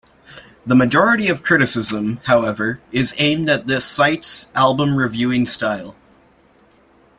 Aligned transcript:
The 0.65 0.73
majority 0.75 1.27
of 1.29 1.43
criticism, 1.43 2.21
however, 2.25 2.81
is 2.91 3.13
aimed 3.19 3.51
at 3.51 3.67
the 3.67 3.79
site's 3.79 4.47
album 4.55 4.95
reviewing 4.95 5.45
style. 5.45 5.95